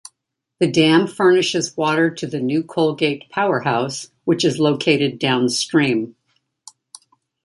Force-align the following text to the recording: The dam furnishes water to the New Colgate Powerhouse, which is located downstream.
The 0.59 0.65
dam 0.65 1.05
furnishes 1.05 1.77
water 1.77 2.09
to 2.09 2.25
the 2.25 2.39
New 2.39 2.63
Colgate 2.63 3.29
Powerhouse, 3.29 4.09
which 4.23 4.43
is 4.43 4.59
located 4.59 5.19
downstream. 5.19 6.15